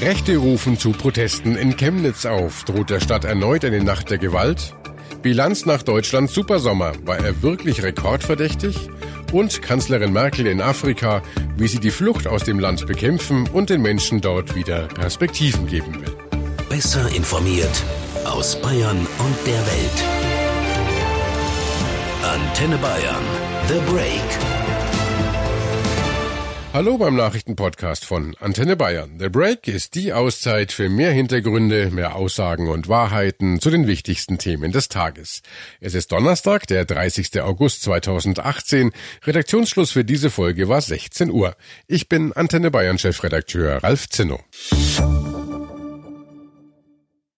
Rechte 0.00 0.36
rufen 0.36 0.76
zu 0.76 0.90
Protesten 0.90 1.56
in 1.56 1.76
Chemnitz 1.76 2.26
auf. 2.26 2.64
Droht 2.64 2.90
der 2.90 3.00
Stadt 3.00 3.24
erneut 3.24 3.64
eine 3.64 3.82
Nacht 3.82 4.10
der 4.10 4.18
Gewalt? 4.18 4.74
Bilanz 5.22 5.66
nach 5.66 5.82
Deutschlands 5.82 6.34
Supersommer. 6.34 6.92
War 7.04 7.18
er 7.18 7.42
wirklich 7.42 7.82
rekordverdächtig? 7.82 8.90
Und 9.32 9.62
Kanzlerin 9.62 10.12
Merkel 10.12 10.46
in 10.46 10.60
Afrika, 10.60 11.22
wie 11.56 11.68
sie 11.68 11.78
die 11.78 11.90
Flucht 11.90 12.26
aus 12.26 12.42
dem 12.44 12.58
Land 12.58 12.86
bekämpfen 12.86 13.48
und 13.48 13.70
den 13.70 13.82
Menschen 13.82 14.20
dort 14.20 14.54
wieder 14.54 14.88
Perspektiven 14.88 15.66
geben 15.66 15.94
will. 16.00 16.14
Besser 16.68 17.08
informiert 17.14 17.82
aus 18.24 18.60
Bayern 18.60 18.98
und 18.98 19.46
der 19.46 19.54
Welt. 19.54 20.04
Antenne 22.22 22.76
Bayern. 22.78 23.24
The 23.68 23.92
Break. 23.92 24.53
Hallo 26.74 26.98
beim 26.98 27.14
Nachrichtenpodcast 27.14 28.04
von 28.04 28.34
Antenne 28.40 28.74
Bayern. 28.74 29.20
The 29.20 29.28
Break 29.28 29.68
ist 29.68 29.94
die 29.94 30.12
Auszeit 30.12 30.72
für 30.72 30.88
mehr 30.88 31.12
Hintergründe, 31.12 31.92
mehr 31.92 32.16
Aussagen 32.16 32.66
und 32.68 32.88
Wahrheiten 32.88 33.60
zu 33.60 33.70
den 33.70 33.86
wichtigsten 33.86 34.38
Themen 34.38 34.72
des 34.72 34.88
Tages. 34.88 35.42
Es 35.78 35.94
ist 35.94 36.10
Donnerstag, 36.10 36.66
der 36.66 36.84
30. 36.84 37.42
August 37.42 37.82
2018. 37.82 38.90
Redaktionsschluss 39.22 39.92
für 39.92 40.04
diese 40.04 40.30
Folge 40.30 40.68
war 40.68 40.80
16 40.80 41.30
Uhr. 41.30 41.54
Ich 41.86 42.08
bin 42.08 42.32
Antenne 42.32 42.72
Bayern 42.72 42.98
Chefredakteur 42.98 43.84
Ralf 43.84 44.08
Zinno. 44.08 44.40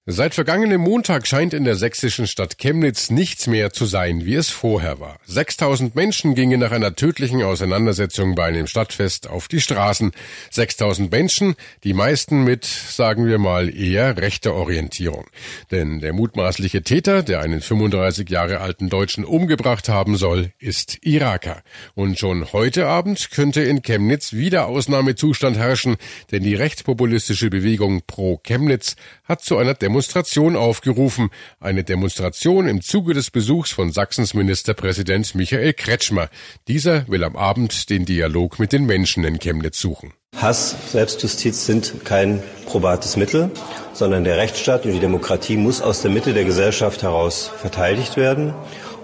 Seit 0.09 0.37
vergangenem 0.37 0.83
Montag 0.83 1.27
scheint 1.27 1.53
in 1.53 1.65
der 1.65 1.75
sächsischen 1.75 2.29
Stadt 2.29 2.59
Chemnitz 2.59 3.11
nichts 3.11 3.49
mehr 3.49 3.73
zu 3.73 3.87
sein, 3.87 4.25
wie 4.25 4.37
es 4.37 4.51
vorher 4.51 5.01
war. 5.01 5.19
6000 5.27 5.97
Menschen 5.97 6.37
gingen 6.37 6.61
nach 6.61 6.71
einer 6.71 6.95
tödlichen 6.95 7.43
Auseinandersetzung 7.43 8.37
bei 8.37 8.45
einem 8.45 8.69
Stadtfest 8.69 9.29
auf 9.29 9.49
die 9.49 9.61
Straßen. 9.61 10.13
6000 10.53 11.11
Menschen, 11.11 11.57
die 11.83 11.93
meisten 11.93 12.45
mit, 12.45 12.67
sagen 12.67 13.27
wir 13.27 13.39
mal, 13.39 13.69
eher 13.77 14.17
rechter 14.17 14.55
Orientierung. 14.55 15.27
Denn 15.73 15.99
der 15.99 16.13
mutmaßliche 16.13 16.83
Täter, 16.83 17.25
der 17.25 17.41
einen 17.41 17.61
35 17.61 18.31
Jahre 18.31 18.61
alten 18.61 18.89
Deutschen 18.89 19.25
umgebracht 19.25 19.89
haben 19.89 20.15
soll, 20.15 20.53
ist 20.61 21.05
Iraker. 21.05 21.63
Und 21.97 22.17
schon 22.17 22.53
heute 22.53 22.87
Abend 22.87 23.33
könnte 23.33 23.63
in 23.63 23.83
Chemnitz 23.83 24.35
wieder 24.35 24.69
Ausnahmezustand 24.69 25.59
herrschen, 25.59 25.97
denn 26.31 26.45
die 26.45 26.55
rechtspopulistische 26.55 27.51
Bewegung 27.51 28.03
Pro 28.07 28.39
Chemnitz 28.45 28.95
hat 29.25 29.43
zu 29.43 29.57
einer 29.59 29.75
Demonstration 29.75 29.96
Demonstration 29.97 30.57
aufgerufen. 30.57 31.31
Eine 31.59 31.83
Demonstration 31.83 32.69
im 32.69 32.83
Zuge 32.83 33.15
des 33.15 33.31
Besuchs 33.31 33.71
von 33.71 33.93
Sachsens 33.93 34.35
Ministerpräsident 34.35 35.35
Michael 35.35 35.73
Kretschmer. 35.73 36.29
Dieser 36.69 37.09
will 37.09 37.25
am 37.25 37.35
Abend 37.35 37.89
den 37.89 38.05
Dialog 38.05 38.59
mit 38.59 38.75
den 38.75 38.85
Menschen 38.85 39.25
in 39.25 39.39
Chemnitz 39.39 39.81
suchen. 39.81 40.13
Hass, 40.37 40.77
Selbstjustiz 40.93 41.65
sind 41.65 42.05
kein 42.05 42.43
probates 42.67 43.17
Mittel, 43.17 43.51
sondern 43.95 44.25
der 44.25 44.37
Rechtsstaat 44.37 44.85
und 44.85 44.93
die 44.93 45.01
Demokratie 45.01 45.57
muss 45.57 45.81
aus 45.81 46.03
der 46.03 46.11
Mitte 46.11 46.35
der 46.35 46.45
Gesellschaft 46.45 47.03
heraus 47.03 47.51
verteidigt 47.57 48.19
werden. 48.19 48.53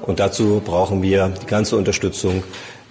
Und 0.02 0.20
dazu 0.20 0.60
brauchen 0.62 1.00
wir 1.00 1.32
die 1.40 1.46
ganze 1.46 1.78
Unterstützung 1.78 2.44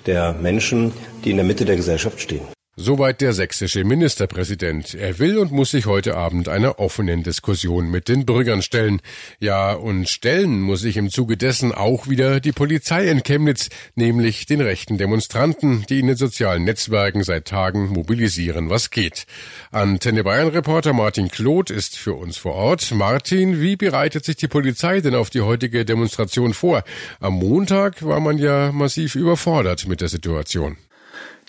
der 0.07 0.33
Menschen, 0.33 0.91
die 1.23 1.29
in 1.29 1.38
der 1.38 1.45
Mitte 1.45 1.66
der 1.66 1.75
Gesellschaft 1.75 2.19
stehen. 2.19 2.47
Soweit 2.84 3.22
der 3.22 3.34
sächsische 3.34 3.84
Ministerpräsident. 3.84 4.96
Er 4.96 5.20
will 5.20 5.38
und 5.38 5.52
muss 5.52 5.70
sich 5.70 5.86
heute 5.86 6.18
Abend 6.18 6.50
einer 6.50 6.80
offenen 6.80 7.22
Diskussion 7.22 7.92
mit 7.92 8.08
den 8.08 8.26
Bürgern 8.26 8.64
stellen. 8.64 9.02
Ja, 9.40 9.74
und 9.74 10.10
stellen 10.10 10.60
muss 10.62 10.82
sich 10.82 10.98
im 10.98 11.12
Zuge 11.12 11.38
dessen 11.38 11.74
auch 11.74 12.09
wieder 12.09 12.40
die 12.40 12.52
Polizei 12.52 13.08
in 13.08 13.22
Chemnitz, 13.22 13.70
nämlich 13.94 14.48
den 14.48 14.62
rechten 14.62 14.98
Demonstranten, 14.98 15.86
die 15.90 16.00
in 16.00 16.08
den 16.08 16.16
sozialen 16.16 16.64
Netzwerken 16.64 17.24
seit 17.24 17.46
Tagen 17.46 17.90
mobilisieren, 17.90 18.72
was 18.72 18.90
geht. 18.90 19.28
Antenne 19.70 20.24
Bayern 20.24 20.48
Reporter 20.48 20.94
Martin 20.94 21.30
Kloth 21.30 21.70
ist 21.70 22.00
für 22.00 22.16
uns 22.16 22.38
vor 22.38 22.56
Ort. 22.56 22.92
Martin, 22.96 23.62
wie 23.62 23.76
bereitet 23.76 24.26
sich 24.26 24.38
die 24.38 24.48
Polizei 24.48 25.02
denn 25.02 25.14
auf 25.14 25.30
die 25.30 25.42
heutige 25.42 25.86
Demonstration 25.86 26.56
vor? 26.56 26.84
Am 27.20 27.36
Montag 27.36 28.03
war 28.03 28.20
man 28.20 28.40
ja 28.40 28.72
massiv 28.72 29.14
überfordert 29.14 29.88
mit 29.88 30.02
der 30.02 30.09
Situation. 30.09 30.78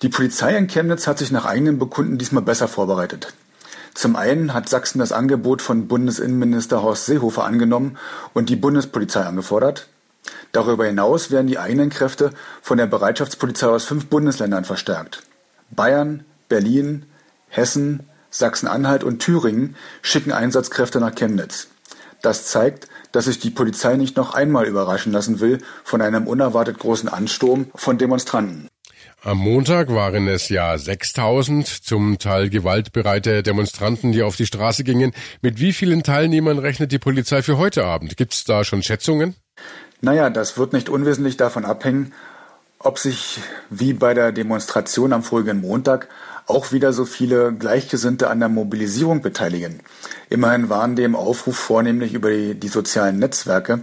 Die 0.02 0.08
Polizei 0.08 0.56
in 0.56 0.66
Chemnitz 0.66 1.06
hat 1.06 1.18
sich 1.18 1.30
nach 1.30 1.44
eigenem 1.44 1.78
Bekunden 1.78 2.18
diesmal 2.18 2.42
besser 2.42 2.66
vorbereitet. 2.66 3.34
Zum 3.94 4.16
einen 4.16 4.52
hat 4.52 4.68
Sachsen 4.68 4.98
das 4.98 5.12
Angebot 5.12 5.62
von 5.62 5.86
Bundesinnenminister 5.86 6.82
Horst 6.82 7.06
Seehofer 7.06 7.44
angenommen 7.44 7.96
und 8.34 8.48
die 8.48 8.56
Bundespolizei 8.56 9.22
angefordert. 9.22 9.86
Darüber 10.50 10.86
hinaus 10.86 11.30
werden 11.30 11.46
die 11.46 11.58
eigenen 11.58 11.90
Kräfte 11.90 12.32
von 12.62 12.78
der 12.78 12.86
Bereitschaftspolizei 12.86 13.68
aus 13.68 13.84
fünf 13.84 14.06
Bundesländern 14.06 14.64
verstärkt. 14.64 15.22
Bayern, 15.70 16.24
Berlin, 16.48 17.06
Hessen, 17.48 18.00
Sachsen-Anhalt 18.30 19.04
und 19.04 19.20
Thüringen 19.20 19.76
schicken 20.00 20.32
Einsatzkräfte 20.32 20.98
nach 20.98 21.14
Chemnitz. 21.14 21.68
Das 22.22 22.46
zeigt, 22.46 22.88
dass 23.12 23.26
sich 23.26 23.38
die 23.38 23.50
Polizei 23.50 23.96
nicht 23.96 24.16
noch 24.16 24.34
einmal 24.34 24.66
überraschen 24.66 25.12
lassen 25.12 25.38
will 25.38 25.58
von 25.84 26.02
einem 26.02 26.26
unerwartet 26.26 26.78
großen 26.78 27.08
Ansturm 27.08 27.66
von 27.74 27.98
Demonstranten. 27.98 28.68
Am 29.22 29.38
Montag 29.38 29.88
waren 29.94 30.26
es 30.26 30.48
ja 30.48 30.76
6000 30.76 31.66
zum 31.66 32.18
Teil 32.18 32.50
gewaltbereite 32.50 33.42
Demonstranten, 33.42 34.12
die 34.12 34.22
auf 34.22 34.36
die 34.36 34.46
Straße 34.46 34.82
gingen. 34.84 35.12
Mit 35.40 35.60
wie 35.60 35.72
vielen 35.72 36.02
Teilnehmern 36.02 36.58
rechnet 36.58 36.90
die 36.90 36.98
Polizei 36.98 37.42
für 37.42 37.56
heute 37.56 37.84
Abend? 37.84 38.16
Gibt 38.16 38.34
es 38.34 38.44
da 38.44 38.64
schon 38.64 38.82
Schätzungen? 38.82 39.36
Naja, 40.00 40.30
das 40.30 40.58
wird 40.58 40.72
nicht 40.72 40.88
unwesentlich 40.88 41.36
davon 41.36 41.64
abhängen, 41.64 42.12
ob 42.80 42.98
sich 42.98 43.38
wie 43.70 43.92
bei 43.92 44.14
der 44.14 44.32
Demonstration 44.32 45.12
am 45.12 45.22
vorigen 45.22 45.60
Montag 45.60 46.08
auch 46.46 46.72
wieder 46.72 46.92
so 46.92 47.04
viele 47.04 47.52
Gleichgesinnte 47.52 48.28
an 48.28 48.40
der 48.40 48.48
Mobilisierung 48.48 49.22
beteiligen. 49.22 49.80
Immerhin 50.28 50.68
waren 50.68 50.96
dem 50.96 51.14
Aufruf 51.14 51.56
vornehmlich 51.56 52.14
über 52.14 52.30
die, 52.30 52.54
die 52.54 52.68
sozialen 52.68 53.18
Netzwerke 53.18 53.80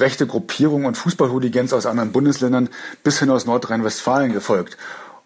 rechte 0.00 0.26
Gruppierungen 0.26 0.86
und 0.86 0.96
Fußballhooligans 0.96 1.72
aus 1.72 1.86
anderen 1.86 2.12
Bundesländern 2.12 2.68
bis 3.02 3.18
hin 3.18 3.30
aus 3.30 3.46
Nordrhein-Westfalen 3.46 4.32
gefolgt. 4.32 4.76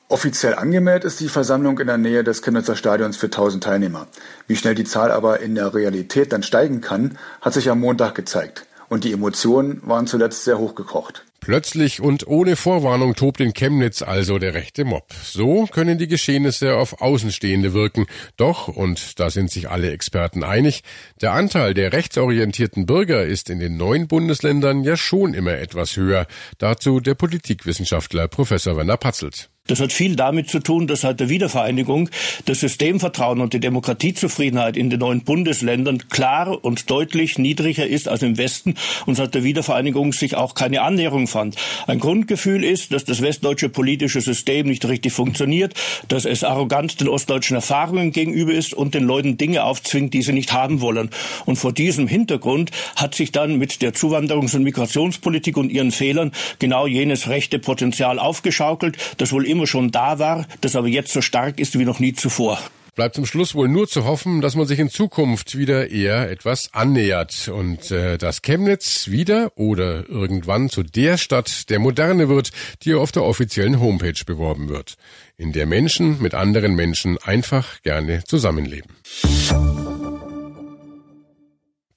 Offiziell 0.09 0.57
angemeldet 0.57 1.05
ist 1.05 1.21
die 1.21 1.29
Versammlung 1.29 1.79
in 1.79 1.87
der 1.87 1.97
Nähe 1.97 2.25
des 2.25 2.43
Chemnitzer 2.43 2.75
Stadions 2.75 3.17
für 3.17 3.27
1000 3.27 3.63
Teilnehmer. 3.63 4.09
Wie 4.49 4.57
schnell 4.57 4.75
die 4.75 4.85
Zahl 4.85 5.13
aber 5.13 5.39
in 5.39 5.55
der 5.55 5.73
Realität 5.73 6.33
dann 6.33 6.43
steigen 6.43 6.81
kann, 6.81 7.17
hat 7.41 7.55
sich 7.55 7.71
am 7.71 7.79
Montag 7.79 8.17
gezeigt. 8.17 8.67
Und 8.89 9.05
die 9.05 9.13
Emotionen 9.13 9.81
waren 9.85 10.09
zuletzt 10.09 10.43
sehr 10.43 10.59
hochgekocht. 10.59 11.25
Plötzlich 11.51 12.01
und 12.01 12.29
ohne 12.29 12.55
Vorwarnung 12.55 13.17
tobt 13.17 13.41
in 13.41 13.55
Chemnitz 13.55 14.03
also 14.03 14.39
der 14.39 14.55
rechte 14.55 14.85
Mob. 14.85 15.13
So 15.21 15.67
können 15.67 15.99
die 15.99 16.07
Geschehnisse 16.07 16.77
auf 16.77 17.03
Außenstehende 17.03 17.75
wirken. 17.75 18.07
Doch, 18.37 18.69
und 18.69 19.19
da 19.19 19.31
sind 19.31 19.51
sich 19.51 19.69
alle 19.69 19.91
Experten 19.91 20.45
einig, 20.45 20.85
der 21.21 21.33
Anteil 21.33 21.75
der 21.75 21.93
rechtsorientierten 21.93 22.87
Bürger 22.87 23.25
ist 23.25 23.51
in 23.51 23.59
den 23.59 23.77
neuen 23.77 24.07
Bundesländern 24.07 24.85
ja 24.85 24.97
schon 24.97 25.35
immer 25.35 25.55
etwas 25.55 25.97
höher. 25.97 26.29
Dazu 26.59 27.01
der 27.01 27.17
Politikwissenschaftler 27.17 28.29
Professor 28.29 28.77
Werner 28.77 28.97
Patzelt. 28.97 29.51
Das 29.71 29.79
hat 29.79 29.93
viel 29.93 30.17
damit 30.17 30.51
zu 30.51 30.59
tun, 30.59 30.89
dass 30.89 31.03
seit 31.03 31.21
der 31.21 31.29
Wiedervereinigung 31.29 32.11
das 32.45 32.59
Systemvertrauen 32.59 33.41
und 33.41 33.53
die 33.53 33.61
Demokratiezufriedenheit 33.61 34.77
in 34.77 34.91
den 34.91 34.99
neuen 34.99 35.23
Bundesländern 35.23 36.09
klar 36.09 36.59
und 36.65 36.91
deutlich 36.91 37.39
niedriger 37.39 37.87
ist 37.87 38.09
als 38.09 38.23
im 38.23 38.37
Westen 38.37 38.75
und 39.07 39.15
seit 39.15 39.33
der 39.33 39.45
Wiedervereinigung 39.45 40.13
sich 40.13 40.35
auch 40.35 40.55
keine 40.55 40.83
Annäherung 40.83 41.29
fand. 41.29 41.55
Ein 41.87 42.01
Grundgefühl 42.01 42.65
ist, 42.65 42.93
dass 42.93 43.05
das 43.05 43.23
westdeutsche 43.23 43.69
politische 43.69 44.21
System 44.21 44.67
nicht 44.67 44.85
richtig 44.89 45.13
funktioniert, 45.13 45.75
dass 46.09 46.25
es 46.25 46.43
arrogant 46.43 47.01
den 47.01 47.07
ostdeutschen 47.07 47.55
Erfahrungen 47.55 48.11
gegenüber 48.11 48.53
ist 48.53 48.75
und 48.75 48.95
den 48.95 49.05
Leuten 49.05 49.39
Dinge 49.39 49.63
aufzwingt, 49.63 50.15
die 50.15 50.23
sie 50.23 50.33
nicht 50.33 50.53
haben 50.53 50.81
wollen. 50.81 51.11
Und 51.47 51.57
vor 51.57 51.73
diesem 51.73 52.09
Hintergrund 52.09 52.73
hat 52.97 53.15
sich 53.15 53.31
dann 53.31 53.57
mit 53.57 53.83
der 53.83 53.95
Zuwanderungs- 53.95 54.57
und 54.57 54.65
Migrationspolitik 54.65 55.57
und 55.57 55.71
ihren 55.71 55.93
Fehlern 55.93 56.33
genau 56.59 56.89
jenes 56.89 57.29
rechte 57.29 57.61
Potenzial 57.61 58.19
aufgeschaukelt, 58.19 58.99
das 59.19 59.31
wohl 59.31 59.47
immer 59.47 59.60
immer 59.61 59.67
schon 59.67 59.91
da 59.91 60.19
war, 60.19 60.47
das 60.63 60.75
aber 60.75 60.89
jetzt 60.89 61.13
so 61.13 61.21
stark 61.21 61.61
ist 61.61 61.79
wie 61.79 61.85
noch 61.85 62.01
nie 62.01 62.15
zuvor. 62.15 62.59
Bleibt 62.95 63.15
zum 63.15 63.27
Schluss 63.27 63.55
wohl 63.55 63.69
nur 63.69 63.87
zu 63.89 64.05
hoffen, 64.05 64.41
dass 64.41 64.57
man 64.57 64.67
sich 64.67 64.79
in 64.79 64.89
Zukunft 64.89 65.57
wieder 65.57 65.91
eher 65.91 66.31
etwas 66.31 66.71
annähert 66.73 67.49
und 67.49 67.91
äh, 67.91 68.19
dass 68.19 68.43
Chemnitz 68.43 69.09
wieder 69.09 69.53
oder 69.57 70.09
irgendwann 70.09 70.71
zu 70.71 70.83
der 70.83 71.19
Stadt 71.19 71.69
der 71.71 71.79
Moderne 71.79 72.29
wird, 72.29 72.51
die 72.83 72.95
auf 72.95 73.13
der 73.13 73.23
offiziellen 73.23 73.81
Homepage 73.81 74.25
beworben 74.27 74.69
wird, 74.69 74.97
in 75.37 75.53
der 75.53 75.67
Menschen 75.67 76.21
mit 76.21 76.35
anderen 76.35 76.75
Menschen 76.75 77.19
einfach 77.19 77.83
gerne 77.83 78.25
zusammenleben. 78.25 78.97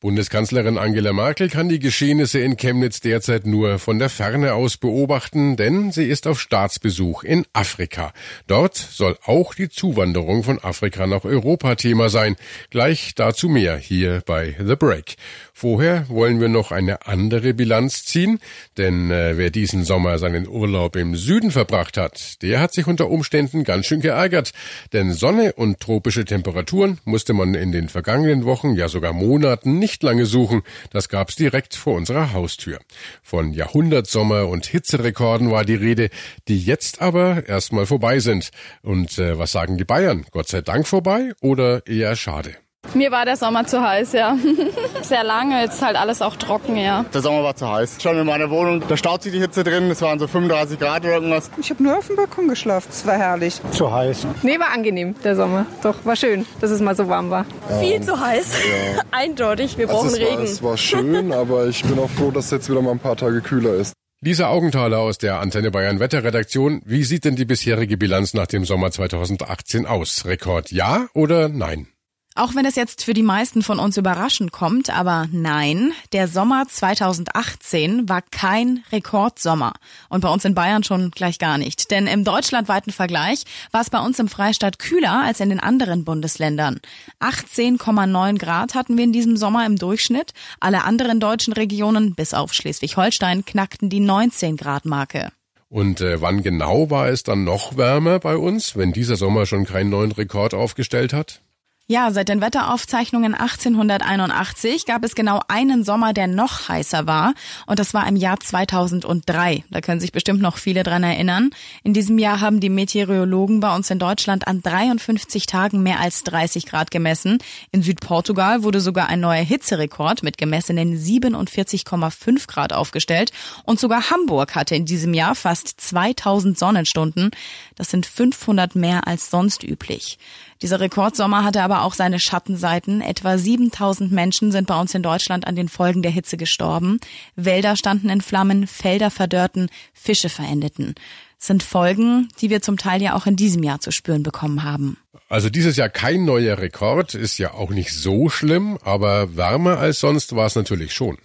Bundeskanzlerin 0.04 0.78
Angela 0.78 1.14
Merkel 1.14 1.48
kann 1.48 1.70
die 1.70 1.80
Geschehnisse 1.80 2.40
in 2.40 2.58
Chemnitz 2.58 3.00
derzeit 3.00 3.46
nur 3.46 3.80
von 3.80 4.00
der 4.00 4.10
Ferne 4.10 4.54
aus 4.54 4.76
beobachten, 4.76 5.56
denn 5.56 5.94
sie 5.94 6.04
ist 6.04 6.28
auf 6.28 6.42
Staatsbesuch 6.42 7.24
in 7.24 7.46
Afrika. 7.54 8.12
Dort 8.48 8.76
soll 8.76 9.18
auch 9.24 9.56
die 9.56 9.70
Zuwanderung 9.70 10.44
von 10.44 10.62
Afrika 10.62 11.08
nach 11.08 11.24
Europa 11.24 11.76
Thema 11.76 12.10
sein. 12.10 12.36
Gleich 12.70 13.16
dazu 13.16 13.48
mehr 13.48 13.78
hier 13.78 14.22
bei 14.26 14.58
The 14.60 14.76
Break. 14.76 15.16
Vorher 15.56 16.10
wollen 16.10 16.42
wir 16.42 16.50
noch 16.50 16.72
eine 16.72 17.06
andere 17.06 17.54
Bilanz 17.54 18.04
ziehen, 18.06 18.40
denn 18.78 19.12
äh, 19.12 19.38
wer 19.38 19.52
diesen 19.52 19.84
Sommer 19.84 20.18
seinen 20.18 20.48
Urlaub 20.48 20.96
im 20.96 21.16
Süden 21.16 21.52
verbracht 21.52 21.96
hat, 21.96 22.42
der 22.42 22.60
hat 22.60 22.74
sich 22.74 22.88
unter 22.88 23.08
Umständen 23.10 23.64
ganz 23.64 23.86
schön 23.86 24.02
geärgert, 24.02 24.52
denn 24.94 25.14
Sonne 25.14 25.54
und 25.54 25.80
tropische 25.80 26.26
Temperaturen 26.26 27.00
musste 27.06 27.34
man 27.34 27.54
in 27.54 27.72
den 27.72 27.88
vergangenen 27.88 28.46
Wochen, 28.46 28.74
ja 28.74 28.90
sogar 28.90 29.14
Monaten 29.14 29.78
nicht 29.78 30.02
lange 30.02 30.26
suchen, 30.26 30.64
das 30.90 31.08
gab's 31.08 31.36
direkt 31.36 31.76
vor 31.76 31.96
unserer 31.96 32.34
Haustür. 32.34 32.80
Von 33.22 33.54
Jahrhundertsommer 33.54 34.48
und 34.48 34.66
Hitzerekorden 34.66 35.52
war 35.52 35.66
die 35.66 35.76
Rede, 35.76 36.10
die 36.48 36.60
jetzt 36.60 37.00
aber 37.00 37.48
erstmal 37.48 37.86
vorbei 37.86 38.18
sind. 38.20 38.50
Und 38.82 39.20
äh, 39.20 39.38
was 39.38 39.52
sagen 39.52 39.78
die 39.78 39.86
Bayern? 39.86 40.26
Gott 40.32 40.48
sei 40.48 40.62
Dank 40.62 40.88
vorbei 40.88 41.34
oder 41.42 41.86
eher 41.86 42.16
schade? 42.16 42.56
Mir 42.94 43.12
war 43.12 43.26
der 43.26 43.38
Sommer 43.38 43.66
zu 43.66 43.82
heiß, 43.82 44.14
ja. 44.14 44.38
Sehr 45.02 45.24
lange, 45.24 45.62
jetzt 45.62 45.82
halt 45.82 45.96
alles 45.96 46.22
auch 46.22 46.36
trocken, 46.36 46.78
ja. 46.78 47.06
Der 47.14 47.22
Sommer 47.22 47.44
war 47.44 47.56
zu 47.56 47.68
heiß. 47.68 47.98
Schon 48.02 48.18
in 48.18 48.26
meiner 48.26 48.50
Wohnung, 48.52 48.84
da 48.88 48.96
staut 48.98 49.24
sich 49.24 49.32
die 49.32 49.40
Hitze 49.40 49.64
drin, 49.64 49.90
es 49.90 50.02
waren 50.02 50.20
so 50.20 50.28
35 50.28 50.80
Grad 50.80 51.04
oder 51.04 51.16
irgendwas. 51.16 51.50
Ich 51.58 51.70
habe 51.72 51.82
nur 51.82 51.98
auf 51.98 52.08
dem 52.08 52.16
Balkon 52.18 52.48
geschlafen, 52.48 52.90
es 52.92 53.06
war 53.08 53.18
herrlich. 53.18 53.60
Zu 53.72 53.92
heiß. 53.92 54.28
Nee, 54.44 54.60
war 54.60 54.72
angenehm, 54.72 55.16
der 55.24 55.36
Sommer. 55.36 55.66
Doch, 55.82 56.06
war 56.06 56.16
schön, 56.16 56.46
dass 56.62 56.70
es 56.70 56.82
mal 56.82 56.96
so 56.96 57.08
warm 57.08 57.32
war. 57.32 57.46
Ähm, 57.72 57.80
Viel 57.80 58.02
zu 58.02 58.20
heiß. 58.20 58.58
Ja. 58.96 59.02
Eindeutig, 59.12 59.78
wir 59.78 59.88
brauchen 59.88 60.10
also 60.10 60.18
es 60.18 60.22
Regen. 60.22 60.38
War, 60.38 60.44
es 60.44 60.64
war 60.64 60.78
schön, 60.78 61.34
aber 61.34 61.68
ich 61.68 61.84
bin 61.84 61.98
auch 61.98 62.10
froh, 62.10 62.30
dass 62.30 62.46
es 62.46 62.52
jetzt 62.52 62.70
wieder 62.70 62.82
mal 62.82 62.92
ein 62.92 63.00
paar 63.00 63.18
Tage 63.18 63.42
kühler 63.42 63.74
ist. 63.74 63.94
Lisa 64.22 64.48
Augenthaler 64.48 65.00
aus 65.00 65.18
der 65.18 65.40
Antenne 65.42 65.72
Bayern 65.72 66.00
Wetterredaktion. 66.00 66.82
Wie 66.86 67.04
sieht 67.04 67.26
denn 67.26 67.36
die 67.36 67.44
bisherige 67.44 67.98
Bilanz 67.98 68.34
nach 68.34 68.48
dem 68.48 68.64
Sommer 68.64 68.90
2018 68.92 69.86
aus? 69.86 70.26
Rekord 70.26 70.72
ja 70.72 71.08
oder 71.14 71.50
nein? 71.50 71.88
Auch 72.36 72.56
wenn 72.56 72.66
es 72.66 72.76
jetzt 72.76 73.04
für 73.04 73.14
die 73.14 73.22
meisten 73.22 73.62
von 73.62 73.78
uns 73.78 73.96
überraschend 73.96 74.52
kommt, 74.52 74.90
aber 74.90 75.28
nein, 75.32 75.94
der 76.14 76.28
Sommer 76.28 76.66
2018 76.68 78.10
war 78.10 78.24
kein 78.24 78.84
Rekordsommer. 78.92 79.74
Und 80.10 80.22
bei 80.22 80.30
uns 80.30 80.44
in 80.44 80.56
Bayern 80.56 80.84
schon 80.84 81.12
gleich 81.12 81.38
gar 81.38 81.60
nicht. 81.60 81.92
Denn 81.92 82.08
im 82.08 82.24
deutschlandweiten 82.24 82.92
Vergleich 82.92 83.44
war 83.72 83.82
es 83.82 83.92
bei 83.92 84.00
uns 84.00 84.18
im 84.18 84.30
Freistaat 84.30 84.80
kühler 84.80 85.22
als 85.24 85.42
in 85.42 85.50
den 85.50 85.60
anderen 85.60 86.06
Bundesländern. 86.06 86.80
18,9 87.20 88.40
Grad 88.40 88.74
hatten 88.74 88.98
wir 88.98 89.04
in 89.04 89.14
diesem 89.14 89.38
Sommer 89.38 89.68
im 89.68 89.78
Durchschnitt. 89.78 90.34
Alle 90.60 90.86
anderen 90.86 91.20
deutschen 91.20 91.54
Regionen, 91.54 92.16
bis 92.16 92.34
auf 92.34 92.56
Schleswig-Holstein, 92.56 93.46
knackten 93.46 93.92
die 93.92 94.00
19 94.00 94.58
Grad 94.58 94.86
Marke. 94.86 95.32
Und 95.70 96.02
äh, 96.02 96.20
wann 96.20 96.42
genau 96.42 96.90
war 96.90 97.10
es 97.10 97.22
dann 97.22 97.44
noch 97.44 97.78
wärmer 97.78 98.18
bei 98.20 98.38
uns, 98.38 98.76
wenn 98.76 98.92
dieser 98.92 99.18
Sommer 99.18 99.46
schon 99.46 99.66
keinen 99.66 99.92
neuen 99.92 100.12
Rekord 100.12 100.56
aufgestellt 100.56 101.14
hat? 101.14 101.42
Ja, 101.86 102.12
seit 102.12 102.30
den 102.30 102.40
Wetteraufzeichnungen 102.40 103.36
1881 103.36 104.86
gab 104.86 105.04
es 105.04 105.16
genau 105.16 105.42
einen 105.50 105.84
Sommer, 105.84 106.14
der 106.14 106.28
noch 106.28 106.70
heißer 106.70 107.08
war. 107.08 107.34
Und 107.68 107.78
das 107.78 107.94
war 107.94 108.08
im 108.08 108.16
Jahr 108.16 108.40
2003. 108.40 109.66
Da 109.70 109.82
können 109.82 110.00
sich 110.00 110.14
bestimmt 110.14 110.42
noch 110.42 110.56
viele 110.56 110.84
dran 110.84 111.04
erinnern. 111.04 111.50
In 111.84 111.94
diesem 111.94 112.18
Jahr 112.20 112.40
haben 112.40 112.62
die 112.62 112.70
Meteorologen 112.70 113.60
bei 113.60 113.76
uns 113.76 113.92
in 113.92 114.00
Deutschland 114.00 114.48
an 114.48 114.62
53 114.62 115.46
Tagen 115.46 115.84
mehr 115.84 116.00
als 116.00 116.24
30 116.24 116.68
Grad 116.68 116.90
gemessen. 116.90 117.40
In 117.74 117.84
Südportugal 117.84 118.64
wurde 118.64 118.80
sogar 118.80 119.10
ein 119.10 119.20
neuer 119.20 119.44
Hitzerekord 119.44 120.24
mit 120.24 120.38
gemessenen 120.38 120.98
47,5 120.98 122.48
Grad 122.48 122.72
aufgestellt. 122.72 123.34
Und 123.66 123.82
sogar 123.82 124.10
Hamburg 124.10 124.56
hatte 124.56 124.74
in 124.74 124.86
diesem 124.86 125.14
Jahr 125.14 125.36
fast 125.36 125.82
2000 125.82 126.58
Sonnenstunden. 126.58 127.32
Das 127.76 127.92
sind 127.92 128.06
500 128.06 128.74
mehr 128.74 129.06
als 129.06 129.30
sonst 129.30 129.66
üblich. 129.66 130.18
Dieser 130.62 130.80
Rekordsommer 130.80 131.44
hatte 131.44 131.62
aber 131.62 131.82
auch 131.84 131.94
seine 131.94 132.20
Schattenseiten. 132.20 133.02
Etwa 133.02 133.38
7000 133.38 134.12
Menschen 134.12 134.52
sind 134.52 134.68
bei 134.68 134.80
uns 134.80 134.94
in 134.94 135.04
Deutschland 135.04 135.48
an 135.48 135.56
den 135.56 135.70
Folgen 135.70 136.02
der 136.02 136.12
Hitze 136.12 136.38
gestorben. 136.38 137.00
Wälder 137.36 137.76
standen 137.76 138.10
in 138.10 138.22
Flammen, 138.22 138.68
Felder 138.68 139.12
verdörrten, 139.12 139.70
Fische 139.94 140.30
verendeten. 140.30 140.96
Das 141.38 141.48
sind 141.48 141.64
Folgen, 141.64 142.30
die 142.40 142.50
wir 142.50 142.62
zum 142.62 142.78
Teil 142.78 143.02
ja 143.02 143.16
auch 143.16 143.26
in 143.26 143.36
diesem 143.36 143.64
Jahr 143.64 143.82
zu 143.82 143.92
spüren 143.92 144.24
bekommen 144.24 144.64
haben. 144.64 144.98
Also 145.28 145.50
dieses 145.50 145.76
Jahr 145.76 145.90
kein 145.90 146.26
neuer 146.26 146.58
Rekord, 146.58 147.16
ist 147.16 147.38
ja 147.38 147.54
auch 147.54 147.72
nicht 147.72 147.92
so 147.92 148.30
schlimm, 148.30 148.78
aber 148.84 149.36
wärmer 149.36 149.78
als 149.78 150.00
sonst 150.00 150.36
war 150.36 150.46
es 150.46 150.56
natürlich 150.56 150.94
schon. 150.94 151.18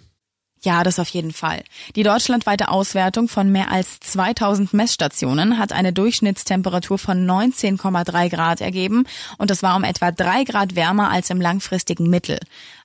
Ja, 0.61 0.83
das 0.83 0.99
auf 0.99 1.07
jeden 1.09 1.31
Fall. 1.31 1.63
Die 1.95 2.03
deutschlandweite 2.03 2.67
Auswertung 2.67 3.29
von 3.29 3.49
mehr 3.49 3.71
als 3.71 4.01
2000 4.01 4.73
Messstationen 4.73 5.57
hat 5.57 5.71
eine 5.71 5.93
Durchschnittstemperatur 5.93 6.97
von 6.97 7.25
19,3 7.25 8.29
Grad 8.29 8.59
ergeben 8.59 9.05
und 9.37 9.49
das 9.51 9.63
war 9.63 9.77
um 9.77 9.85
etwa 9.85 10.11
drei 10.11 10.43
Grad 10.43 10.75
wärmer 10.75 11.11
als 11.11 11.29
im 11.29 11.39
langfristigen 11.39 12.09
Mittel. 12.09 12.39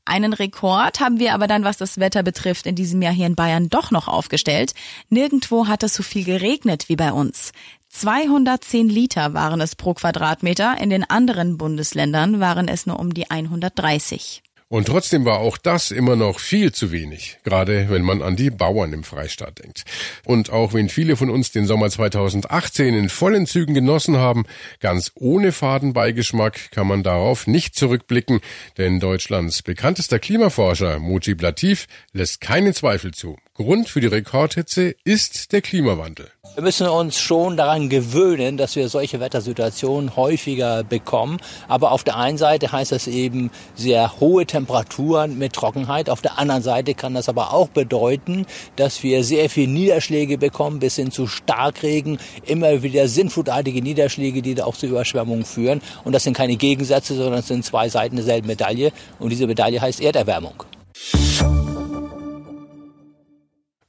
Einen 0.05 0.35
Rekord 0.35 1.01
haben 1.01 1.19
wir 1.19 1.35
aber 1.35 1.49
dann, 1.49 1.65
was 1.65 1.77
das 1.77 1.99
Wetter 1.99 2.23
betrifft, 2.23 2.67
in 2.67 2.77
diesem 2.77 3.03
Jahr 3.03 3.13
hier 3.13 3.27
in 3.27 3.35
Bayern 3.35 3.69
doch 3.71 3.91
noch 3.91 4.07
aufgestellt. 4.07 4.75
Nirgendwo 5.09 5.67
hat 5.67 5.83
es 5.83 5.95
so 5.95 6.05
viel 6.05 6.25
geregnet 6.25 6.89
wie 6.89 6.97
bei 6.97 7.11
uns. 7.13 7.53
210 7.89 8.89
Liter 8.89 9.35
waren 9.35 9.61
es 9.61 9.75
pro 9.75 9.95
Quadratmeter, 9.95 10.77
in 10.81 10.91
den 10.91 11.09
anderen 11.09 11.59
Bundesländern 11.59 12.39
waren 12.39 12.69
es 12.69 12.87
nur 12.87 13.01
um 13.01 13.15
die 13.15 13.31
130. 13.31 14.44
Und 14.69 14.89
trotzdem 14.89 15.25
war 15.25 15.39
auch 15.39 15.59
das 15.59 15.91
immer 15.91 16.17
noch 16.17 16.41
viel 16.41 16.73
zu 16.73 16.91
wenig, 16.91 17.39
gerade 17.45 17.91
wenn 17.91 18.03
man 18.03 18.23
an 18.23 18.35
die 18.35 18.51
Bauern 18.51 18.93
im 18.93 19.05
Freistaat 19.05 19.63
denkt. 19.63 19.85
Und 20.25 20.51
auch 20.51 20.73
wenn 20.73 20.89
viele 20.89 21.17
von 21.17 21.29
uns 21.29 21.53
den 21.53 21.67
Sommer 21.67 21.91
2018 21.91 22.95
in 22.95 23.09
vollen 23.11 23.47
Zügen 23.47 23.75
genossen 23.75 24.17
haben, 24.17 24.45
ganz 24.81 25.13
ohne 25.15 25.53
Fadenbeigeschmack 25.53 26.71
kann 26.71 26.87
man 26.87 27.03
darauf 27.03 27.47
nicht 27.47 27.75
zurückblicken, 27.75 28.41
denn 28.79 29.01
Deutschlands 29.01 29.63
bekanntester 29.63 30.19
Klimaforscher 30.19 30.99
Mujib 30.99 31.43
Latif 31.43 31.87
lässt 32.13 32.41
keinen 32.41 32.73
Zweifel 32.73 33.13
zu. 33.13 33.37
Grund 33.57 33.89
für 33.89 34.01
die 34.01 34.09
Rekordhitze 34.09 34.97
ist 35.05 35.53
der 35.53 35.63
Klimawandel. 35.63 36.29
Wir 36.57 36.65
müssen 36.65 36.89
uns 36.89 37.21
schon 37.21 37.57
daran 37.57 37.89
gewöhnen, 37.89 38.57
dass 38.57 38.75
wir 38.75 38.89
solche 38.89 39.21
Wettersituationen 39.21 40.17
häufiger 40.17 40.83
bekommen. 40.83 41.39
Aber 41.69 41.93
auf 41.93 42.03
der 42.03 42.17
einen 42.17 42.37
Seite 42.37 42.73
heißt 42.73 42.91
das 42.91 43.07
eben 43.07 43.53
sehr 43.77 44.19
hohe 44.19 44.45
Temperaturen 44.45 45.39
mit 45.39 45.53
Trockenheit. 45.53 46.11
Auf 46.11 46.21
der 46.21 46.37
anderen 46.37 46.63
Seite 46.63 46.95
kann 46.95 47.15
das 47.15 47.29
aber 47.29 47.53
auch 47.53 47.69
bedeuten, 47.69 48.45
dass 48.75 49.05
wir 49.05 49.23
sehr 49.23 49.49
viel 49.49 49.69
Niederschläge 49.69 50.37
bekommen, 50.37 50.81
bis 50.81 50.97
hin 50.97 51.13
zu 51.13 51.29
Starkregen, 51.29 52.19
immer 52.47 52.83
wieder 52.83 53.07
sinnflutartige 53.07 53.83
Niederschläge, 53.83 54.43
die 54.43 54.57
da 54.57 54.65
auch 54.65 54.77
zu 54.77 54.87
Überschwemmungen 54.87 55.45
führen. 55.45 55.81
Und 56.03 56.13
das 56.13 56.25
sind 56.25 56.37
keine 56.37 56.57
Gegensätze, 56.57 57.15
sondern 57.15 57.39
es 57.39 57.47
sind 57.47 57.65
zwei 57.65 57.89
Seiten 57.89 58.17
derselben 58.17 58.49
Medaille. 58.49 58.91
Und 59.21 59.31
diese 59.31 59.47
Medaille 59.47 59.81
heißt 59.81 60.01
Erderwärmung. 60.01 60.65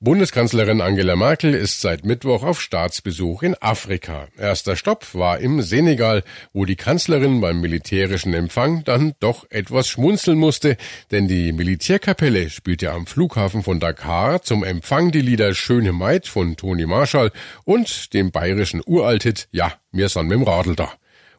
Bundeskanzlerin 0.06 0.82
Angela 0.82 1.16
Merkel 1.16 1.56
ist 1.56 1.82
seit 1.82 2.06
Mittwoch 2.06 2.44
auf 2.44 2.62
Staatsbesuch 2.62 3.42
in 3.42 3.56
Afrika. 3.60 4.28
Erster 4.38 4.76
Stopp 4.76 5.16
war 5.16 5.40
im 5.40 5.64
Senegal, 5.64 6.24
wo 6.54 6.66
die 6.66 6.76
Kanzlerin 6.76 7.42
beim 7.42 7.60
militärischen 7.60 8.36
Empfang 8.36 8.84
dann 8.84 9.16
doch 9.20 9.48
etwas 9.50 9.88
schmunzeln 9.88 10.38
musste, 10.38 10.78
denn 11.10 11.28
die 11.28 11.52
Militärkapelle 11.54 12.52
spielte 12.52 12.92
am 12.92 13.08
Flughafen 13.08 13.64
von 13.64 13.80
Dakar 13.80 14.44
zum 14.44 14.64
Empfang 14.64 15.12
die 15.12 15.22
Lieder 15.22 15.56
Schöne 15.56 15.92
Maid 15.92 16.28
von 16.28 16.56
Toni 16.56 16.86
Marshall 16.86 17.32
und 17.64 18.14
dem 18.14 18.30
bayerischen 18.30 18.84
Uralthit 18.86 19.48
Ja, 19.52 19.74
mir 19.92 20.08
san 20.08 20.28
mit 20.28 20.38
dem 20.38 20.44
Radl 20.44 20.76
da. 20.76 20.94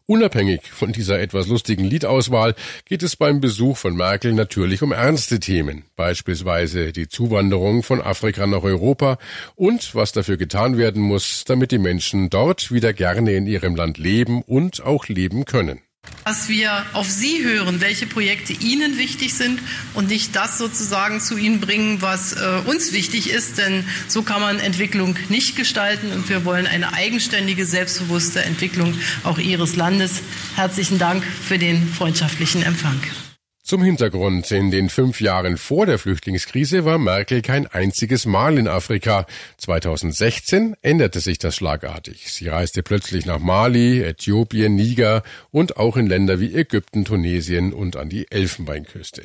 Unabhängig 0.08 0.62
von 0.70 0.92
dieser 0.92 1.18
etwas 1.18 1.48
lustigen 1.48 1.82
Liedauswahl 1.82 2.54
geht 2.84 3.02
es 3.02 3.16
beim 3.16 3.40
Besuch 3.40 3.76
von 3.76 3.96
Merkel 3.96 4.34
natürlich 4.34 4.82
um 4.82 4.92
ernste 4.92 5.40
Themen, 5.40 5.82
beispielsweise 5.96 6.92
die 6.92 7.08
Zuwanderung 7.08 7.82
von 7.82 8.00
Afrika 8.00 8.46
nach 8.46 8.62
Europa 8.62 9.18
und 9.56 9.96
was 9.96 10.12
dafür 10.12 10.36
getan 10.36 10.78
werden 10.78 11.02
muss, 11.02 11.42
damit 11.44 11.72
die 11.72 11.78
Menschen 11.78 12.30
dort 12.30 12.70
wieder 12.70 12.92
gerne 12.92 13.32
in 13.32 13.48
ihrem 13.48 13.74
Land 13.74 13.98
leben 13.98 14.42
und 14.42 14.80
auch 14.80 15.08
leben 15.08 15.44
können 15.44 15.80
dass 16.26 16.48
wir 16.48 16.84
auf 16.92 17.08
Sie 17.08 17.44
hören, 17.44 17.80
welche 17.80 18.06
Projekte 18.06 18.52
Ihnen 18.52 18.98
wichtig 18.98 19.34
sind 19.34 19.60
und 19.94 20.08
nicht 20.08 20.34
das 20.34 20.58
sozusagen 20.58 21.20
zu 21.20 21.36
Ihnen 21.36 21.60
bringen, 21.60 22.02
was 22.02 22.32
äh, 22.32 22.62
uns 22.66 22.92
wichtig 22.92 23.30
ist. 23.30 23.58
Denn 23.58 23.84
so 24.08 24.22
kann 24.22 24.40
man 24.40 24.58
Entwicklung 24.58 25.16
nicht 25.28 25.54
gestalten 25.54 26.10
und 26.10 26.28
wir 26.28 26.44
wollen 26.44 26.66
eine 26.66 26.92
eigenständige, 26.94 27.64
selbstbewusste 27.64 28.42
Entwicklung 28.42 28.94
auch 29.22 29.38
Ihres 29.38 29.76
Landes. 29.76 30.22
Herzlichen 30.56 30.98
Dank 30.98 31.22
für 31.24 31.58
den 31.58 31.88
freundschaftlichen 31.88 32.62
Empfang. 32.64 33.00
Zum 33.66 33.82
Hintergrund. 33.82 34.48
In 34.52 34.70
den 34.70 34.88
fünf 34.88 35.20
Jahren 35.20 35.56
vor 35.56 35.86
der 35.86 35.98
Flüchtlingskrise 35.98 36.84
war 36.84 36.98
Merkel 36.98 37.42
kein 37.42 37.66
einziges 37.66 38.24
Mal 38.24 38.58
in 38.58 38.68
Afrika. 38.68 39.26
2016 39.56 40.76
änderte 40.82 41.18
sich 41.18 41.40
das 41.40 41.56
schlagartig. 41.56 42.30
Sie 42.30 42.46
reiste 42.46 42.84
plötzlich 42.84 43.26
nach 43.26 43.40
Mali, 43.40 44.04
Äthiopien, 44.04 44.76
Niger 44.76 45.24
und 45.50 45.78
auch 45.78 45.96
in 45.96 46.06
Länder 46.06 46.38
wie 46.38 46.54
Ägypten, 46.54 47.04
Tunesien 47.04 47.72
und 47.72 47.96
an 47.96 48.08
die 48.08 48.30
Elfenbeinküste. 48.30 49.22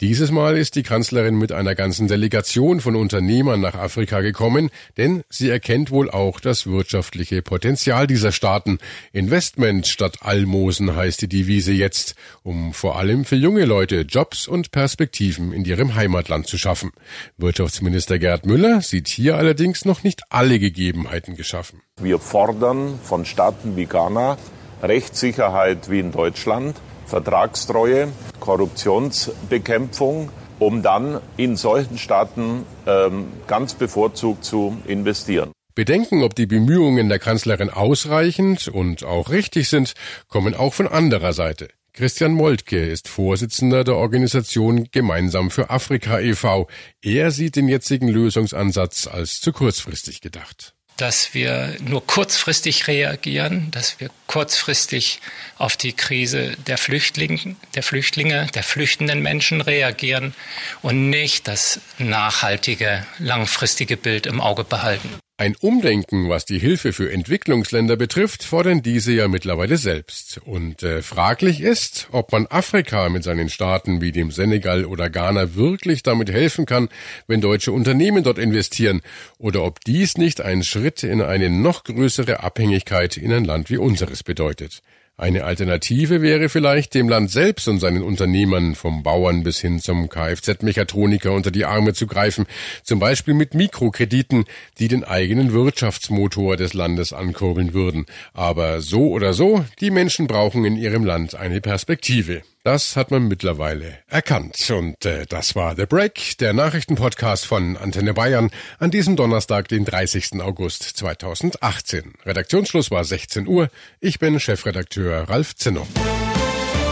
Dieses 0.00 0.30
Mal 0.30 0.56
ist 0.56 0.76
die 0.76 0.84
Kanzlerin 0.84 1.36
mit 1.36 1.50
einer 1.50 1.74
ganzen 1.74 2.06
Delegation 2.06 2.78
von 2.80 2.94
Unternehmern 2.94 3.60
nach 3.60 3.74
Afrika 3.74 4.20
gekommen, 4.20 4.70
denn 4.98 5.24
sie 5.30 5.50
erkennt 5.50 5.90
wohl 5.90 6.08
auch 6.08 6.38
das 6.38 6.68
wirtschaftliche 6.68 7.42
Potenzial 7.42 8.06
dieser 8.06 8.30
Staaten. 8.30 8.78
Investment 9.12 9.88
statt 9.88 10.18
Almosen 10.20 10.94
heißt 10.94 11.22
die 11.22 11.28
Devise 11.28 11.72
jetzt, 11.72 12.14
um 12.44 12.72
vor 12.72 12.96
allem 12.96 13.24
für 13.24 13.34
junge 13.34 13.64
Leute 13.64 13.79
Leute 13.80 14.02
Jobs 14.02 14.46
und 14.46 14.72
Perspektiven 14.72 15.54
in 15.54 15.64
ihrem 15.64 15.94
Heimatland 15.94 16.46
zu 16.46 16.58
schaffen. 16.58 16.92
Wirtschaftsminister 17.38 18.18
Gerd 18.18 18.44
Müller 18.44 18.82
sieht 18.82 19.08
hier 19.08 19.38
allerdings 19.38 19.86
noch 19.86 20.02
nicht 20.02 20.20
alle 20.28 20.58
Gegebenheiten 20.58 21.34
geschaffen. 21.34 21.80
Wir 21.98 22.18
fordern 22.18 22.98
von 23.02 23.24
Staaten 23.24 23.76
wie 23.76 23.86
Ghana 23.86 24.36
Rechtssicherheit 24.82 25.88
wie 25.88 26.00
in 26.00 26.12
Deutschland, 26.12 26.76
Vertragstreue, 27.06 28.08
Korruptionsbekämpfung, 28.38 30.28
um 30.58 30.82
dann 30.82 31.22
in 31.38 31.56
solchen 31.56 31.96
Staaten 31.96 32.66
ähm, 32.86 33.28
ganz 33.46 33.72
bevorzugt 33.72 34.44
zu 34.44 34.76
investieren. 34.86 35.52
Bedenken, 35.74 36.22
ob 36.22 36.34
die 36.34 36.44
Bemühungen 36.44 37.08
der 37.08 37.18
Kanzlerin 37.18 37.70
ausreichend 37.70 38.68
und 38.68 39.04
auch 39.04 39.30
richtig 39.30 39.70
sind, 39.70 39.94
kommen 40.28 40.54
auch 40.54 40.74
von 40.74 40.86
anderer 40.86 41.32
Seite. 41.32 41.68
Christian 41.92 42.32
Moltke 42.32 42.78
ist 42.78 43.08
Vorsitzender 43.08 43.84
der 43.84 43.96
Organisation 43.96 44.88
Gemeinsam 44.92 45.50
für 45.50 45.70
Afrika 45.70 46.20
e.V. 46.20 46.68
Er 47.02 47.30
sieht 47.30 47.56
den 47.56 47.68
jetzigen 47.68 48.08
Lösungsansatz 48.08 49.06
als 49.06 49.40
zu 49.40 49.52
kurzfristig 49.52 50.20
gedacht 50.20 50.74
dass 51.00 51.32
wir 51.32 51.76
nur 51.80 52.06
kurzfristig 52.06 52.86
reagieren, 52.86 53.70
dass 53.70 54.00
wir 54.00 54.10
kurzfristig 54.26 55.20
auf 55.56 55.76
die 55.78 55.94
Krise 55.94 56.56
der 56.66 56.76
Flüchtlinge, 56.76 57.56
der 57.74 57.82
Flüchtlinge, 57.82 58.46
der 58.54 58.62
flüchtenden 58.62 59.22
Menschen 59.22 59.62
reagieren 59.62 60.34
und 60.82 61.08
nicht 61.08 61.48
das 61.48 61.80
nachhaltige, 61.98 63.06
langfristige 63.18 63.96
Bild 63.96 64.26
im 64.26 64.42
Auge 64.42 64.62
behalten. 64.62 65.08
Ein 65.40 65.56
Umdenken, 65.58 66.28
was 66.28 66.44
die 66.44 66.58
Hilfe 66.58 66.92
für 66.92 67.10
Entwicklungsländer 67.10 67.96
betrifft, 67.96 68.42
fordern 68.42 68.82
diese 68.82 69.14
ja 69.14 69.26
mittlerweile 69.26 69.78
selbst. 69.78 70.38
Und 70.44 70.82
äh, 70.82 71.00
fraglich 71.00 71.62
ist, 71.62 72.08
ob 72.12 72.30
man 72.32 72.46
Afrika 72.46 73.08
mit 73.08 73.24
seinen 73.24 73.48
Staaten 73.48 74.02
wie 74.02 74.12
dem 74.12 74.32
Senegal 74.32 74.84
oder 74.84 75.08
Ghana 75.08 75.54
wirklich 75.54 76.02
damit 76.02 76.30
helfen 76.30 76.66
kann, 76.66 76.90
wenn 77.26 77.40
deutsche 77.40 77.72
Unternehmen 77.72 78.22
dort 78.22 78.36
investieren, 78.36 79.00
oder 79.38 79.64
ob 79.64 79.82
dies 79.82 80.18
nicht 80.18 80.42
ein 80.42 80.62
Schritt 80.62 81.04
in 81.04 81.22
eine 81.22 81.48
noch 81.48 81.84
größere 81.84 82.40
Abhängigkeit 82.40 83.16
in 83.16 83.32
ein 83.32 83.46
Land 83.46 83.70
wie 83.70 83.78
unseres 83.78 84.22
bedeutet. 84.22 84.82
Eine 85.20 85.44
Alternative 85.44 86.22
wäre 86.22 86.48
vielleicht, 86.48 86.94
dem 86.94 87.06
Land 87.10 87.30
selbst 87.30 87.68
und 87.68 87.78
seinen 87.78 88.02
Unternehmern 88.02 88.74
vom 88.74 89.02
Bauern 89.02 89.42
bis 89.42 89.60
hin 89.60 89.78
zum 89.78 90.08
Kfz-Mechatroniker 90.08 91.32
unter 91.32 91.50
die 91.50 91.66
Arme 91.66 91.92
zu 91.92 92.06
greifen, 92.06 92.46
zum 92.84 93.00
Beispiel 93.00 93.34
mit 93.34 93.52
Mikrokrediten, 93.52 94.46
die 94.78 94.88
den 94.88 95.04
eigenen 95.04 95.52
Wirtschaftsmotor 95.52 96.56
des 96.56 96.72
Landes 96.72 97.12
ankurbeln 97.12 97.74
würden. 97.74 98.06
Aber 98.32 98.80
so 98.80 99.10
oder 99.10 99.34
so, 99.34 99.62
die 99.80 99.90
Menschen 99.90 100.26
brauchen 100.26 100.64
in 100.64 100.76
ihrem 100.76 101.04
Land 101.04 101.34
eine 101.34 101.60
Perspektive. 101.60 102.40
Das 102.62 102.94
hat 102.94 103.10
man 103.10 103.26
mittlerweile 103.26 103.98
erkannt. 104.06 104.70
Und 104.70 105.06
äh, 105.06 105.24
das 105.26 105.56
war 105.56 105.76
The 105.76 105.86
Break, 105.86 106.36
der 106.38 106.52
Nachrichtenpodcast 106.52 107.46
von 107.46 107.78
Antenne 107.78 108.12
Bayern 108.12 108.50
an 108.78 108.90
diesem 108.90 109.16
Donnerstag, 109.16 109.68
den 109.68 109.86
30. 109.86 110.42
August 110.42 110.82
2018. 110.82 112.12
Redaktionsschluss 112.26 112.90
war 112.90 113.02
16 113.02 113.48
Uhr. 113.48 113.70
Ich 114.00 114.18
bin 114.18 114.38
Chefredakteur 114.38 115.30
Ralf 115.30 115.56
Zinno. 115.56 115.86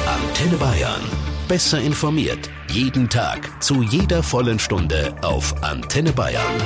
Antenne 0.07 0.57
Bayern. 0.57 1.03
Besser 1.49 1.81
informiert. 1.81 2.49
Jeden 2.71 3.11
Tag. 3.11 3.63
Zu 3.63 3.83
jeder 3.83 4.23
vollen 4.23 4.59
Stunde 4.59 5.15
auf 5.21 5.63
Antenne 5.63 6.13
Bayern. 6.13 6.59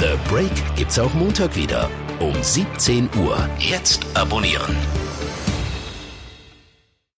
The 0.00 0.08
Break. 0.08 0.16
The 0.16 0.30
Break 0.30 0.76
gibt's 0.76 0.98
auch 0.98 1.12
Montag 1.12 1.54
wieder. 1.54 1.90
Um 2.18 2.34
17 2.42 3.10
Uhr. 3.18 3.46
Jetzt 3.58 4.06
abonnieren. 4.14 4.74